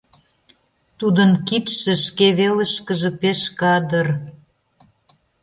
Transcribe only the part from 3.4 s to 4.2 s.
кадыр.